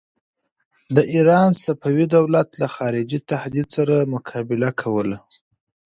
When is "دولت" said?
2.17-2.49